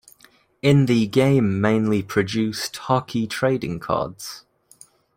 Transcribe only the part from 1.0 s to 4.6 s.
Game mainly produced hockey trading cards.